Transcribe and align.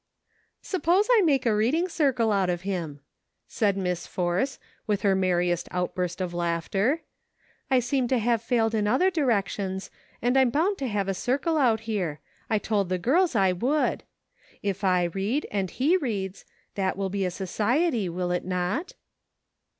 "Suppose 0.63 1.07
I 1.11 1.21
make 1.21 1.45
a 1.45 1.53
reading 1.55 1.87
circle 1.87 2.31
out 2.31 2.49
of 2.49 2.63
him," 2.63 3.01
said 3.47 3.77
Miss 3.77 4.07
Force, 4.07 4.57
with 4.87 5.03
her 5.03 5.13
merriest 5.13 5.67
outburst 5.69 6.19
of 6.21 6.33
laughter." 6.33 7.03
I 7.69 7.81
seem 7.81 8.07
to 8.07 8.17
have 8.17 8.41
failed 8.41 8.73
in 8.73 8.87
other 8.87 9.11
direc 9.11 9.47
tions, 9.49 9.91
and 10.19 10.35
I'm 10.39 10.49
bound 10.49 10.79
to 10.79 10.87
have 10.87 11.07
a 11.07 11.13
circle 11.13 11.59
out 11.59 11.81
here; 11.81 12.19
I 12.49 12.57
told 12.57 12.89
the 12.89 12.97
girls 12.97 13.35
I 13.35 13.51
would. 13.51 14.01
If 14.63 14.83
I 14.83 15.03
read, 15.03 15.45
and 15.51 15.69
he 15.69 15.97
reads, 15.97 16.45
that 16.73 16.97
will 16.97 17.09
be 17.11 17.23
a' 17.23 17.29
society,' 17.45 18.09
will 18.09 18.31
it 18.31 18.43
not 18.43 18.93